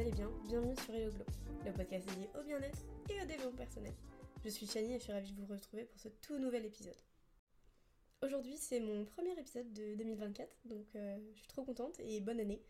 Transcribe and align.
allez 0.00 0.12
bien. 0.12 0.30
Bienvenue 0.46 0.76
sur 0.76 0.94
Hello 0.94 1.10
Glow, 1.10 1.24
le 1.64 1.72
podcast 1.72 2.06
dédié 2.08 2.30
au 2.38 2.44
bien-être 2.44 2.78
et 3.10 3.20
au 3.20 3.24
développement 3.26 3.56
personnel. 3.56 3.92
Je 4.44 4.48
suis 4.48 4.64
Chani 4.64 4.94
et 4.94 4.98
je 4.98 5.02
suis 5.02 5.12
ravie 5.12 5.32
de 5.32 5.40
vous 5.40 5.52
retrouver 5.52 5.86
pour 5.86 5.98
ce 5.98 6.08
tout 6.22 6.38
nouvel 6.38 6.64
épisode. 6.66 6.94
Aujourd'hui, 8.22 8.56
c'est 8.56 8.78
mon 8.78 9.04
premier 9.04 9.32
épisode 9.32 9.72
de 9.72 9.96
2024, 9.96 10.48
donc 10.66 10.86
euh, 10.94 11.18
je 11.32 11.38
suis 11.38 11.48
trop 11.48 11.64
contente 11.64 11.98
et 11.98 12.20
bonne 12.20 12.38
année. 12.38 12.62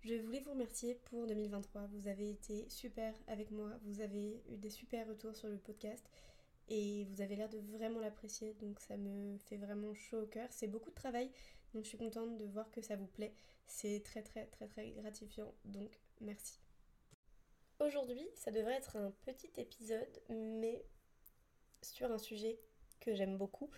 Je 0.00 0.14
voulais 0.14 0.40
vous 0.40 0.52
remercier 0.52 0.94
pour 0.94 1.26
2023. 1.26 1.86
Vous 1.92 2.08
avez 2.08 2.30
été 2.30 2.66
super 2.70 3.12
avec 3.26 3.50
moi, 3.50 3.72
vous 3.82 4.00
avez 4.00 4.42
eu 4.48 4.56
des 4.56 4.70
super 4.70 5.06
retours 5.06 5.36
sur 5.36 5.50
le 5.50 5.58
podcast 5.58 6.08
et 6.68 7.04
vous 7.10 7.20
avez 7.20 7.36
l'air 7.36 7.50
de 7.50 7.58
vraiment 7.58 8.00
l'apprécier, 8.00 8.54
donc 8.54 8.80
ça 8.80 8.96
me 8.96 9.36
fait 9.36 9.58
vraiment 9.58 9.92
chaud 9.92 10.22
au 10.22 10.26
cœur. 10.26 10.48
C'est 10.50 10.68
beaucoup 10.68 10.88
de 10.88 10.94
travail, 10.94 11.30
donc 11.74 11.84
je 11.84 11.90
suis 11.90 11.98
contente 11.98 12.38
de 12.38 12.46
voir 12.46 12.70
que 12.70 12.80
ça 12.80 12.96
vous 12.96 13.08
plaît. 13.08 13.34
C'est 13.66 14.02
très 14.02 14.22
très 14.22 14.46
très 14.46 14.66
très 14.66 14.92
gratifiant, 14.92 15.52
donc 15.66 16.00
merci. 16.22 16.58
Aujourd'hui, 17.80 18.28
ça 18.36 18.50
devrait 18.50 18.74
être 18.74 18.96
un 18.96 19.10
petit 19.24 19.50
épisode, 19.56 20.22
mais 20.28 20.84
sur 21.80 22.12
un 22.12 22.18
sujet 22.18 22.58
que 23.00 23.14
j'aime 23.14 23.38
beaucoup 23.38 23.70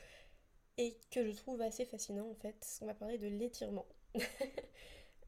et 0.76 0.98
que 1.12 1.24
je 1.24 1.30
trouve 1.30 1.60
assez 1.60 1.84
fascinant 1.84 2.28
en 2.28 2.34
fait. 2.34 2.78
On 2.82 2.86
va 2.86 2.94
parler 2.94 3.18
de 3.18 3.28
l'étirement. 3.28 3.86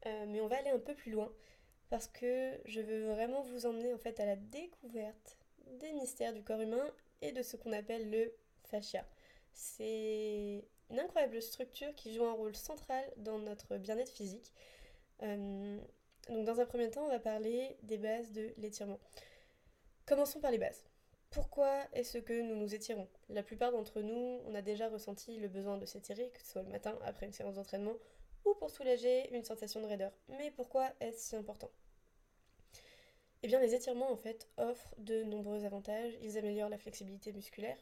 Euh, 0.07 0.25
mais 0.27 0.39
on 0.39 0.45
va 0.45 0.57
aller 0.57 0.69
un 0.69 0.77
peu 0.77 0.93
plus 0.93 1.09
loin 1.11 1.33
parce 1.89 2.07
que 2.07 2.61
je 2.65 2.79
veux 2.79 3.09
vraiment 3.09 3.41
vous 3.41 3.65
emmener 3.65 3.91
en 3.91 3.97
fait 3.97 4.19
à 4.19 4.25
la 4.27 4.35
découverte 4.35 5.39
des 5.79 5.93
mystères 5.93 6.31
du 6.31 6.43
corps 6.43 6.61
humain 6.61 6.87
et 7.23 7.31
de 7.31 7.41
ce 7.41 7.57
qu'on 7.57 7.71
appelle 7.73 8.11
le 8.11 8.31
fascia. 8.65 9.03
C'est 9.51 10.63
une 10.91 10.99
incroyable 10.99 11.41
structure 11.41 11.95
qui 11.95 12.13
joue 12.13 12.23
un 12.23 12.33
rôle 12.33 12.55
central 12.55 13.03
dans 13.17 13.39
notre 13.39 13.77
bien-être 13.77 14.11
physique. 14.11 14.53
Euh, 15.23 15.79
donc 16.29 16.45
dans 16.45 16.59
un 16.59 16.65
premier 16.65 16.89
temps, 16.89 17.05
on 17.05 17.09
va 17.09 17.19
parler 17.19 17.77
des 17.83 17.97
bases 17.97 18.31
de 18.31 18.53
l'étirement. 18.57 18.99
Commençons 20.05 20.39
par 20.39 20.51
les 20.51 20.57
bases. 20.57 20.83
Pourquoi 21.31 21.83
est-ce 21.93 22.17
que 22.17 22.41
nous 22.41 22.55
nous 22.55 22.73
étirons? 22.73 23.07
La 23.29 23.43
plupart 23.43 23.71
d'entre 23.71 24.01
nous, 24.01 24.41
on 24.45 24.55
a 24.55 24.61
déjà 24.61 24.87
ressenti 24.87 25.37
le 25.37 25.47
besoin 25.47 25.77
de 25.77 25.85
s'étirer, 25.85 26.29
que 26.29 26.41
ce 26.41 26.51
soit 26.53 26.63
le 26.63 26.69
matin 26.69 26.97
après 27.03 27.25
une 27.25 27.33
séance 27.33 27.55
d'entraînement 27.55 27.95
ou 28.45 28.53
pour 28.53 28.69
soulager 28.69 29.33
une 29.35 29.43
sensation 29.43 29.81
de 29.81 29.87
raideur. 29.87 30.11
Mais 30.29 30.51
pourquoi 30.51 30.91
est-ce 30.99 31.29
si 31.29 31.35
important? 31.35 31.69
Eh 33.43 33.47
bien, 33.47 33.59
les 33.59 33.75
étirements 33.75 34.11
en 34.11 34.15
fait 34.15 34.47
offrent 34.57 34.95
de 34.97 35.23
nombreux 35.23 35.65
avantages. 35.65 36.17
Ils 36.21 36.37
améliorent 36.37 36.69
la 36.69 36.77
flexibilité 36.77 37.33
musculaire, 37.33 37.77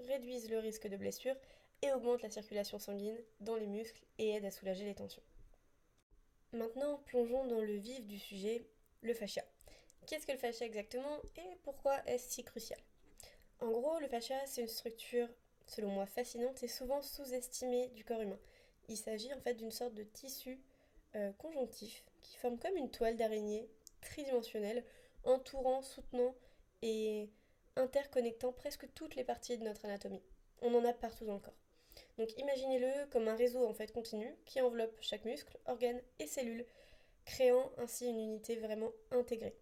réduisent 0.00 0.50
le 0.50 0.58
risque 0.58 0.88
de 0.88 0.96
blessure 0.96 1.36
et 1.82 1.92
augmentent 1.92 2.22
la 2.22 2.30
circulation 2.30 2.78
sanguine 2.78 3.18
dans 3.40 3.56
les 3.56 3.66
muscles 3.66 4.02
et 4.18 4.30
aident 4.30 4.46
à 4.46 4.50
soulager 4.50 4.84
les 4.84 4.94
tensions. 4.94 5.22
Maintenant, 6.54 6.98
plongeons 7.06 7.46
dans 7.46 7.60
le 7.60 7.74
vif 7.74 8.06
du 8.06 8.16
sujet, 8.16 8.64
le 9.02 9.12
fascia. 9.12 9.42
Qu'est-ce 10.06 10.24
que 10.24 10.30
le 10.30 10.38
fascia 10.38 10.64
exactement 10.64 11.18
et 11.36 11.56
pourquoi 11.64 12.00
est-ce 12.06 12.30
si 12.30 12.44
crucial? 12.44 12.78
En 13.60 13.72
gros, 13.72 13.98
le 13.98 14.06
fascia, 14.06 14.36
c'est 14.46 14.60
une 14.60 14.68
structure, 14.68 15.28
selon 15.66 15.88
moi, 15.88 16.06
fascinante 16.06 16.62
et 16.62 16.68
souvent 16.68 17.02
sous-estimée 17.02 17.88
du 17.88 18.04
corps 18.04 18.20
humain. 18.20 18.38
Il 18.88 18.96
s'agit 18.96 19.34
en 19.34 19.40
fait 19.40 19.54
d'une 19.54 19.72
sorte 19.72 19.94
de 19.94 20.04
tissu 20.04 20.60
euh, 21.16 21.32
conjonctif 21.32 22.04
qui 22.20 22.36
forme 22.36 22.58
comme 22.60 22.76
une 22.76 22.90
toile 22.90 23.16
d'araignée 23.16 23.68
tridimensionnelle, 24.00 24.84
entourant, 25.24 25.82
soutenant 25.82 26.36
et 26.82 27.30
interconnectant 27.74 28.52
presque 28.52 28.86
toutes 28.94 29.16
les 29.16 29.24
parties 29.24 29.58
de 29.58 29.64
notre 29.64 29.86
anatomie. 29.86 30.22
On 30.62 30.72
en 30.74 30.84
a 30.84 30.92
partout 30.92 31.24
dans 31.24 31.34
le 31.34 31.40
corps. 31.40 31.63
Donc 32.18 32.36
imaginez-le 32.38 33.06
comme 33.10 33.28
un 33.28 33.36
réseau 33.36 33.66
en 33.66 33.74
fait 33.74 33.92
continu 33.92 34.34
qui 34.44 34.60
enveloppe 34.60 34.96
chaque 35.00 35.24
muscle, 35.24 35.58
organe 35.66 36.00
et 36.18 36.26
cellule, 36.26 36.64
créant 37.24 37.72
ainsi 37.78 38.06
une 38.06 38.18
unité 38.18 38.56
vraiment 38.56 38.92
intégrée. 39.10 39.56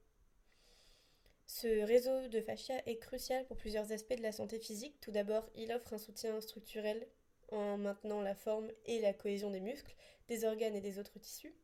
Ce 1.46 1.84
réseau 1.84 2.28
de 2.28 2.40
fascia 2.40 2.80
est 2.86 2.98
crucial 2.98 3.44
pour 3.46 3.56
plusieurs 3.56 3.92
aspects 3.92 4.16
de 4.16 4.22
la 4.22 4.32
santé 4.32 4.58
physique. 4.58 4.98
Tout 5.00 5.10
d'abord, 5.10 5.48
il 5.54 5.72
offre 5.72 5.92
un 5.92 5.98
soutien 5.98 6.40
structurel 6.40 7.06
en 7.50 7.76
maintenant 7.76 8.22
la 8.22 8.34
forme 8.34 8.70
et 8.86 9.00
la 9.00 9.12
cohésion 9.12 9.50
des 9.50 9.60
muscles, 9.60 9.94
des 10.28 10.44
organes 10.44 10.74
et 10.74 10.80
des 10.80 10.98
autres 10.98 11.18
tissus. 11.18 11.54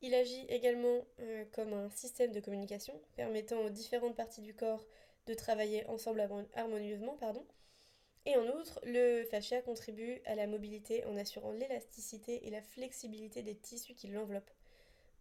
Il 0.00 0.14
agit 0.14 0.46
également 0.48 1.06
euh, 1.20 1.44
comme 1.52 1.72
un 1.72 1.90
système 1.90 2.32
de 2.32 2.40
communication 2.40 2.98
permettant 3.14 3.60
aux 3.60 3.70
différentes 3.70 4.16
parties 4.16 4.40
du 4.40 4.54
corps 4.54 4.84
de 5.26 5.34
travailler 5.34 5.86
ensemble 5.86 6.26
harmonieusement. 6.54 7.16
Pardon. 7.18 7.46
Et 8.24 8.36
en 8.36 8.46
outre, 8.46 8.80
le 8.84 9.24
fascia 9.24 9.62
contribue 9.62 10.20
à 10.26 10.36
la 10.36 10.46
mobilité 10.46 11.04
en 11.06 11.16
assurant 11.16 11.50
l'élasticité 11.50 12.46
et 12.46 12.50
la 12.50 12.62
flexibilité 12.62 13.42
des 13.42 13.56
tissus 13.56 13.94
qui 13.94 14.06
l'enveloppent. 14.06 14.50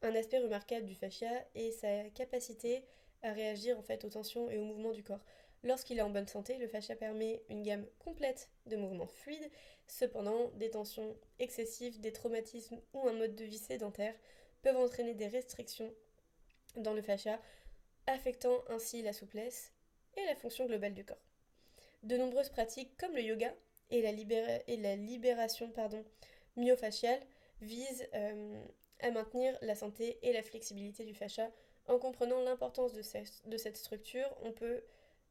Un 0.03 0.15
aspect 0.15 0.39
remarquable 0.39 0.85
du 0.85 0.95
fascia 0.95 1.29
est 1.55 1.71
sa 1.71 2.09
capacité 2.11 2.83
à 3.23 3.33
réagir 3.33 3.77
en 3.77 3.81
fait 3.81 4.03
aux 4.05 4.09
tensions 4.09 4.49
et 4.49 4.57
aux 4.57 4.63
mouvements 4.63 4.91
du 4.91 5.03
corps. 5.03 5.23
Lorsqu'il 5.63 5.99
est 5.99 6.03
en 6.03 6.09
bonne 6.09 6.27
santé, 6.27 6.57
le 6.57 6.67
fascia 6.67 6.95
permet 6.95 7.43
une 7.49 7.61
gamme 7.63 7.85
complète 7.99 8.49
de 8.65 8.77
mouvements 8.77 9.07
fluides. 9.07 9.51
Cependant, 9.87 10.49
des 10.55 10.71
tensions 10.71 11.15
excessives, 11.39 11.99
des 12.01 12.11
traumatismes 12.11 12.81
ou 12.93 13.07
un 13.07 13.13
mode 13.13 13.35
de 13.35 13.45
vie 13.45 13.57
sédentaire 13.57 14.15
peuvent 14.63 14.77
entraîner 14.77 15.13
des 15.13 15.27
restrictions 15.27 15.93
dans 16.77 16.93
le 16.93 17.01
fascia, 17.01 17.39
affectant 18.07 18.63
ainsi 18.69 19.01
la 19.01 19.13
souplesse 19.13 19.71
et 20.17 20.25
la 20.25 20.35
fonction 20.35 20.65
globale 20.65 20.93
du 20.93 21.03
corps. 21.03 21.30
De 22.03 22.17
nombreuses 22.17 22.49
pratiques 22.49 22.95
comme 22.97 23.13
le 23.13 23.21
yoga 23.21 23.53
et 23.89 24.01
la, 24.01 24.95
libération 24.95 25.69
pardon, 25.69 26.03
myofasciale 26.55 27.19
visent 27.61 28.07
euh, 28.13 28.63
à 29.01 29.11
maintenir 29.11 29.57
la 29.61 29.75
santé 29.75 30.17
et 30.21 30.33
la 30.33 30.41
flexibilité 30.41 31.03
du 31.05 31.13
fascia. 31.13 31.51
En 31.87 31.99
comprenant 31.99 32.41
l'importance 32.41 32.93
de, 32.93 33.01
de 33.49 33.57
cette 33.57 33.77
structure, 33.77 34.29
on 34.43 34.51
peut 34.51 34.81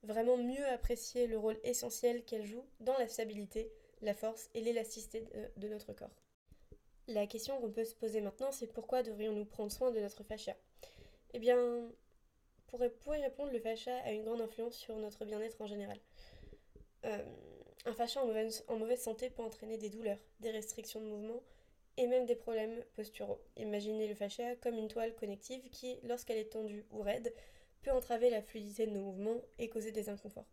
vraiment 0.02 0.36
mieux 0.36 0.66
apprécier 0.66 1.26
le 1.26 1.38
rôle 1.38 1.58
essentiel 1.62 2.24
qu'elle 2.24 2.44
joue 2.44 2.64
dans 2.80 2.96
la 2.98 3.08
stabilité, 3.08 3.70
la 4.02 4.14
force 4.14 4.48
et 4.54 4.60
l'élasticité 4.60 5.26
de, 5.56 5.68
notre 5.68 5.92
corps. 5.92 6.14
La 7.08 7.26
question 7.26 7.60
qu'on 7.60 7.70
peut 7.70 7.84
se 7.84 7.94
poser 7.94 8.20
maintenant, 8.20 8.52
c'est 8.52 8.72
pourquoi 8.72 9.02
devrions-nous 9.02 9.44
prendre 9.44 9.72
soin 9.72 9.90
de 9.90 10.00
notre 10.00 10.22
fascia? 10.22 10.56
Eh 11.32 11.38
bien, 11.38 11.58
pour, 12.68 12.82
y 12.82 13.20
répondre, 13.20 13.52
le 13.52 13.60
fascia 13.60 13.96
a 14.04 14.12
une 14.12 14.24
grande 14.24 14.40
influence 14.40 14.76
sur 14.76 14.96
notre 14.96 15.24
bien-être 15.24 15.60
en 15.60 15.66
général. 15.66 15.98
Euh, 17.04 17.24
un 17.86 17.94
fascia 17.94 18.22
en 18.22 18.26
mauvaise, 18.26 18.64
en 18.68 18.76
mauvaise 18.76 19.00
santé 19.00 19.30
peut 19.30 19.42
entraîner 19.42 19.78
des 19.78 19.88
douleurs, 19.88 20.18
des 20.40 20.50
restrictions 20.50 21.00
de 21.00 21.06
mouvement 21.06 21.42
et 21.96 22.06
même 22.06 22.26
des 22.26 22.34
problèmes 22.34 22.82
posturaux. 22.94 23.40
Imaginez 23.56 24.06
le 24.06 24.14
fascia 24.14 24.56
comme 24.56 24.76
une 24.76 24.88
toile 24.88 25.14
connective 25.14 25.68
qui, 25.70 25.98
lorsqu'elle 26.04 26.38
est 26.38 26.52
tendue 26.52 26.84
ou 26.90 27.00
raide, 27.02 27.32
peut 27.82 27.90
entraver 27.90 28.30
la 28.30 28.42
fluidité 28.42 28.86
de 28.86 28.92
nos 28.92 29.00
mouvements 29.00 29.40
et 29.58 29.68
causer 29.68 29.92
des 29.92 30.08
inconforts. 30.08 30.46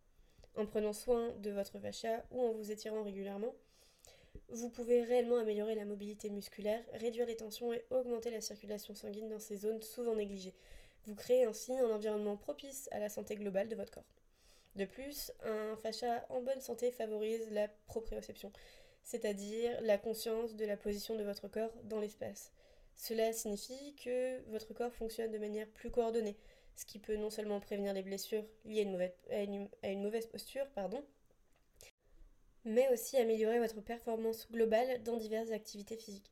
En 0.56 0.66
prenant 0.66 0.92
soin 0.92 1.30
de 1.38 1.50
votre 1.50 1.78
fascia 1.78 2.24
ou 2.30 2.42
en 2.42 2.52
vous 2.52 2.70
étirant 2.72 3.02
régulièrement, 3.02 3.54
vous 4.48 4.70
pouvez 4.70 5.02
réellement 5.02 5.36
améliorer 5.36 5.74
la 5.74 5.84
mobilité 5.84 6.30
musculaire, 6.30 6.82
réduire 6.94 7.26
les 7.26 7.36
tensions 7.36 7.72
et 7.72 7.84
augmenter 7.90 8.30
la 8.30 8.40
circulation 8.40 8.94
sanguine 8.94 9.28
dans 9.28 9.38
ces 9.38 9.58
zones 9.58 9.82
souvent 9.82 10.14
négligées. 10.14 10.54
Vous 11.06 11.14
créez 11.14 11.44
ainsi 11.44 11.72
un 11.72 11.90
environnement 11.90 12.36
propice 12.36 12.88
à 12.92 12.98
la 12.98 13.08
santé 13.08 13.36
globale 13.36 13.68
de 13.68 13.76
votre 13.76 13.92
corps. 13.92 14.17
De 14.76 14.84
plus, 14.84 15.32
un 15.42 15.76
fascia 15.76 16.24
en 16.28 16.40
bonne 16.40 16.60
santé 16.60 16.90
favorise 16.92 17.50
la 17.50 17.68
proprioception, 17.86 18.52
c'est-à-dire 19.02 19.80
la 19.80 19.98
conscience 19.98 20.54
de 20.54 20.64
la 20.64 20.76
position 20.76 21.16
de 21.16 21.24
votre 21.24 21.48
corps 21.48 21.72
dans 21.84 22.00
l'espace. 22.00 22.52
Cela 22.94 23.32
signifie 23.32 23.94
que 23.96 24.40
votre 24.50 24.74
corps 24.74 24.92
fonctionne 24.92 25.30
de 25.30 25.38
manière 25.38 25.68
plus 25.68 25.90
coordonnée, 25.90 26.36
ce 26.76 26.84
qui 26.84 26.98
peut 26.98 27.16
non 27.16 27.30
seulement 27.30 27.60
prévenir 27.60 27.92
les 27.92 28.02
blessures 28.02 28.44
liées 28.64 28.86
à 29.30 29.42
une 29.42 30.02
mauvaise, 30.02 30.26
posture, 30.26 30.66
pardon, 30.74 31.04
mais 32.64 32.88
aussi 32.92 33.16
améliorer 33.16 33.58
votre 33.58 33.80
performance 33.80 34.48
globale 34.50 35.02
dans 35.02 35.16
diverses 35.16 35.50
activités 35.50 35.96
physiques. 35.96 36.30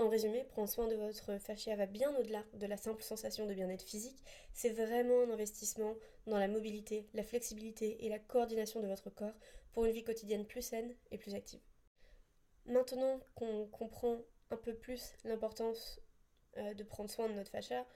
En 0.00 0.08
résumé, 0.08 0.44
prendre 0.44 0.66
soin 0.66 0.88
de 0.88 0.94
votre 0.94 1.36
fascia 1.36 1.76
va 1.76 1.84
bien 1.84 2.10
au-delà 2.16 2.42
de 2.54 2.64
la 2.64 2.78
simple 2.78 3.02
sensation 3.02 3.44
de 3.44 3.52
bien-être 3.52 3.82
physique, 3.82 4.16
c'est 4.54 4.70
vraiment 4.70 5.24
un 5.24 5.30
investissement 5.30 5.94
dans 6.26 6.38
la 6.38 6.48
mobilité, 6.48 7.06
la 7.12 7.22
flexibilité 7.22 8.02
et 8.06 8.08
la 8.08 8.18
coordination 8.18 8.80
de 8.80 8.86
votre 8.86 9.10
corps 9.10 9.34
pour 9.72 9.84
une 9.84 9.92
vie 9.92 10.02
quotidienne 10.02 10.46
plus 10.46 10.62
saine 10.62 10.96
et 11.10 11.18
plus 11.18 11.34
active. 11.34 11.60
Maintenant 12.64 13.20
qu'on 13.34 13.66
comprend 13.66 14.16
un 14.50 14.56
peu 14.56 14.72
plus 14.72 15.12
l'importance 15.24 16.00
euh, 16.56 16.72
de 16.72 16.82
prendre 16.82 17.10
soin 17.10 17.28
de 17.28 17.34
notre 17.34 17.50
fascia, 17.50 17.86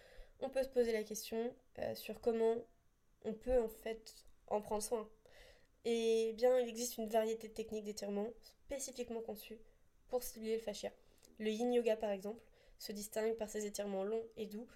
on 0.41 0.51
peut 0.51 0.63
se 0.63 0.69
poser 0.69 0.93
la 0.93 1.05
question 1.05 1.55
euh, 1.79 1.95
sur 1.95 2.21
comment 2.21 2.57
on 3.25 3.33
peut 3.33 3.59
en 3.59 3.69
fait 3.69 4.15
en 4.49 4.61
prendre 4.61 4.83
soin. 4.83 5.09
Et 5.87 6.35
bien, 6.35 6.59
il 6.59 6.69
existe 6.69 6.99
une 6.99 7.09
variété 7.09 7.49
de 7.49 7.55
techniques 7.55 7.85
d'étirement 7.85 8.29
spécifiquement 8.43 9.23
conçues 9.23 9.63
pour 10.09 10.23
stimuler 10.23 10.57
le 10.57 10.63
fascia. 10.63 10.93
Le 11.39 11.51
yin 11.51 11.73
yoga, 11.73 11.97
par 11.97 12.11
exemple, 12.11 12.43
se 12.79 12.93
distingue 12.93 13.35
par 13.35 13.49
ses 13.49 13.67
étirements 13.67 14.05
longs 14.05 14.25
et 14.37 14.47
doux 14.47 14.67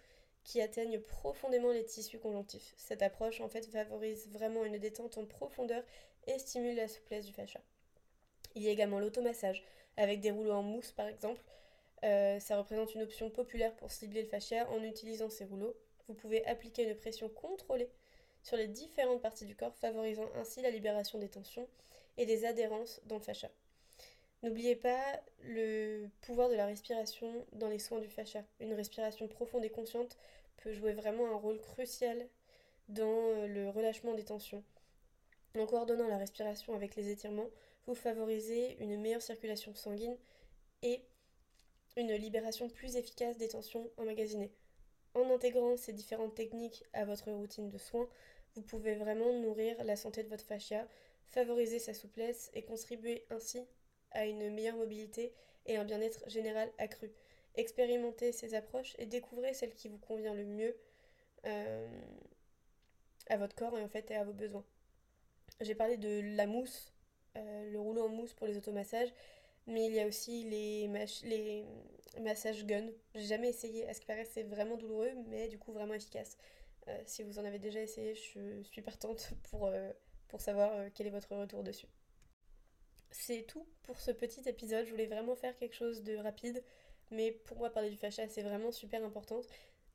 qui 0.44 0.60
atteignent 0.60 1.00
profondément 1.00 1.72
les 1.72 1.84
tissus 1.84 2.18
conjonctifs. 2.18 2.74
Cette 2.76 3.02
approche, 3.02 3.40
en 3.40 3.48
fait, 3.48 3.66
favorise 3.66 4.28
vraiment 4.28 4.64
une 4.64 4.78
détente 4.78 5.18
en 5.18 5.26
profondeur 5.26 5.82
et 6.26 6.38
stimule 6.38 6.76
la 6.76 6.88
souplesse 6.88 7.26
du 7.26 7.32
fascia. 7.32 7.60
Il 8.54 8.62
y 8.62 8.68
a 8.68 8.72
également 8.72 8.98
l'automassage, 8.98 9.62
avec 9.96 10.20
des 10.20 10.30
rouleaux 10.30 10.52
en 10.52 10.62
mousse, 10.62 10.92
par 10.92 11.06
exemple, 11.06 11.42
euh, 12.04 12.38
ça 12.38 12.56
représente 12.56 12.94
une 12.94 13.02
option 13.02 13.30
populaire 13.30 13.74
pour 13.76 13.90
cibler 13.90 14.22
le 14.22 14.28
fascia 14.28 14.68
en 14.70 14.82
utilisant 14.82 15.28
ces 15.28 15.44
rouleaux. 15.44 15.76
vous 16.06 16.14
pouvez 16.14 16.44
appliquer 16.46 16.88
une 16.88 16.94
pression 16.94 17.28
contrôlée 17.28 17.90
sur 18.42 18.56
les 18.56 18.68
différentes 18.68 19.20
parties 19.20 19.44
du 19.44 19.56
corps, 19.56 19.74
favorisant 19.74 20.30
ainsi 20.36 20.62
la 20.62 20.70
libération 20.70 21.18
des 21.18 21.28
tensions 21.28 21.68
et 22.16 22.24
des 22.24 22.44
adhérences 22.44 23.00
dans 23.04 23.16
le 23.16 23.22
fascia. 23.22 23.50
N'oubliez 24.42 24.76
pas 24.76 25.20
le 25.42 26.08
pouvoir 26.20 26.48
de 26.48 26.54
la 26.54 26.66
respiration 26.66 27.44
dans 27.52 27.68
les 27.68 27.80
soins 27.80 27.98
du 27.98 28.08
fascia. 28.08 28.44
Une 28.60 28.72
respiration 28.72 29.26
profonde 29.26 29.64
et 29.64 29.70
consciente 29.70 30.16
peut 30.58 30.72
jouer 30.72 30.92
vraiment 30.92 31.26
un 31.26 31.36
rôle 31.36 31.60
crucial 31.60 32.28
dans 32.88 33.46
le 33.46 33.68
relâchement 33.68 34.14
des 34.14 34.24
tensions. 34.24 34.62
En 35.58 35.66
coordonnant 35.66 36.06
la 36.06 36.18
respiration 36.18 36.74
avec 36.74 36.94
les 36.94 37.10
étirements, 37.10 37.50
vous 37.86 37.96
favorisez 37.96 38.76
une 38.80 39.00
meilleure 39.00 39.22
circulation 39.22 39.74
sanguine 39.74 40.16
et 40.82 41.02
une 41.96 42.12
libération 42.12 42.68
plus 42.68 42.94
efficace 42.94 43.38
des 43.38 43.48
tensions 43.48 43.90
emmagasinées. 43.96 44.52
En 45.14 45.28
intégrant 45.30 45.76
ces 45.76 45.92
différentes 45.92 46.36
techniques 46.36 46.84
à 46.92 47.04
votre 47.04 47.32
routine 47.32 47.70
de 47.70 47.78
soins, 47.78 48.08
vous 48.54 48.62
pouvez 48.62 48.94
vraiment 48.94 49.32
nourrir 49.32 49.82
la 49.82 49.96
santé 49.96 50.22
de 50.22 50.28
votre 50.28 50.44
fascia, 50.44 50.86
favoriser 51.26 51.80
sa 51.80 51.92
souplesse 51.92 52.52
et 52.54 52.62
contribuer 52.62 53.26
ainsi 53.30 53.66
à 54.12 54.26
une 54.26 54.50
meilleure 54.50 54.76
mobilité 54.76 55.32
et 55.66 55.76
un 55.76 55.84
bien-être 55.84 56.28
général 56.28 56.70
accru. 56.78 57.10
Expérimentez 57.54 58.32
ces 58.32 58.54
approches 58.54 58.94
et 58.98 59.06
découvrez 59.06 59.54
celle 59.54 59.74
qui 59.74 59.88
vous 59.88 59.98
convient 59.98 60.34
le 60.34 60.44
mieux 60.44 60.76
euh, 61.46 62.00
à 63.28 63.36
votre 63.36 63.54
corps 63.54 63.76
et 63.78 63.82
en 63.82 63.88
fait 63.88 64.10
à 64.10 64.24
vos 64.24 64.32
besoins. 64.32 64.64
J'ai 65.60 65.74
parlé 65.74 65.96
de 65.96 66.36
la 66.36 66.46
mousse, 66.46 66.92
euh, 67.36 67.70
le 67.70 67.80
rouleau 67.80 68.04
en 68.04 68.08
mousse 68.08 68.32
pour 68.32 68.46
les 68.46 68.56
automassages, 68.56 69.12
mais 69.66 69.86
il 69.86 69.92
y 69.92 70.00
a 70.00 70.06
aussi 70.06 70.44
les, 70.44 70.88
les 71.24 71.64
massages 72.20 72.64
gun. 72.64 72.86
J'ai 73.14 73.26
jamais 73.26 73.48
essayé, 73.48 73.88
à 73.88 73.94
ce 73.94 74.00
qui 74.00 74.06
paraît 74.06 74.24
c'est 74.24 74.44
vraiment 74.44 74.76
douloureux, 74.76 75.10
mais 75.26 75.48
du 75.48 75.58
coup 75.58 75.72
vraiment 75.72 75.94
efficace. 75.94 76.38
Euh, 76.86 77.02
si 77.06 77.22
vous 77.22 77.38
en 77.38 77.44
avez 77.44 77.58
déjà 77.58 77.80
essayé, 77.82 78.14
je 78.14 78.62
suis 78.62 78.82
partante 78.82 79.30
pour, 79.50 79.70
pour 80.28 80.40
savoir 80.40 80.72
quel 80.94 81.08
est 81.08 81.10
votre 81.10 81.34
retour 81.34 81.62
dessus. 81.64 81.88
C'est 83.10 83.42
tout 83.46 83.66
pour 83.82 83.98
ce 83.98 84.10
petit 84.10 84.48
épisode. 84.48 84.86
Je 84.86 84.90
voulais 84.90 85.06
vraiment 85.06 85.34
faire 85.34 85.56
quelque 85.56 85.74
chose 85.74 86.02
de 86.02 86.16
rapide, 86.16 86.62
mais 87.10 87.32
pour 87.32 87.58
moi, 87.58 87.70
parler 87.70 87.90
du 87.90 87.96
fascia, 87.96 88.28
c'est 88.28 88.42
vraiment 88.42 88.72
super 88.72 89.04
important. 89.04 89.40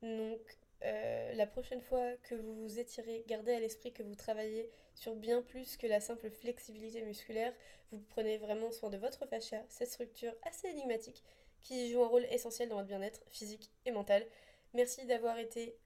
Donc, 0.02 0.40
euh, 0.82 1.32
la 1.34 1.46
prochaine 1.46 1.80
fois 1.80 2.12
que 2.24 2.34
vous 2.34 2.54
vous 2.54 2.78
étirez, 2.78 3.24
gardez 3.26 3.52
à 3.52 3.60
l'esprit 3.60 3.92
que 3.92 4.02
vous 4.02 4.14
travaillez 4.14 4.70
sur 4.94 5.14
bien 5.14 5.40
plus 5.42 5.76
que 5.76 5.86
la 5.86 6.00
simple 6.00 6.30
flexibilité 6.30 7.02
musculaire. 7.02 7.52
Vous 7.90 8.00
prenez 8.10 8.38
vraiment 8.38 8.70
soin 8.70 8.90
de 8.90 8.98
votre 8.98 9.26
fascia, 9.26 9.64
cette 9.68 9.88
structure 9.88 10.34
assez 10.42 10.68
énigmatique 10.68 11.22
qui 11.60 11.90
joue 11.90 12.02
un 12.02 12.08
rôle 12.08 12.26
essentiel 12.30 12.68
dans 12.68 12.76
votre 12.76 12.88
bien-être 12.88 13.22
physique 13.30 13.70
et 13.86 13.90
mental. 13.90 14.26
Merci 14.74 15.06
d'avoir 15.06 15.38
été 15.38 15.76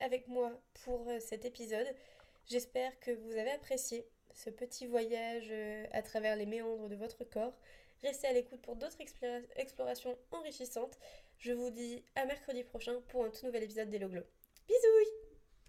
avec 0.00 0.28
moi 0.28 0.52
pour 0.84 1.08
euh, 1.08 1.18
cet 1.18 1.44
épisode. 1.44 1.86
J'espère 2.46 2.98
que 3.00 3.10
vous 3.10 3.32
avez 3.32 3.50
apprécié 3.50 4.06
ce 4.36 4.50
petit 4.50 4.86
voyage 4.86 5.48
euh, 5.50 5.84
à 5.92 6.02
travers 6.02 6.36
les 6.36 6.46
méandres 6.46 6.88
de 6.88 6.94
votre 6.94 7.24
corps. 7.24 7.54
Restez 8.02 8.28
à 8.28 8.32
l'écoute 8.32 8.60
pour 8.60 8.76
d'autres 8.76 8.98
explorations 9.56 10.16
enrichissantes. 10.30 10.98
Je 11.38 11.52
vous 11.52 11.70
dis 11.70 12.04
à 12.14 12.26
mercredi 12.26 12.62
prochain 12.62 13.00
pour 13.08 13.24
un 13.24 13.30
tout 13.30 13.46
nouvel 13.46 13.64
épisode 13.64 13.88
d'Hello 13.88 14.08
Glow. 14.08 14.22
Bisous 14.68 15.25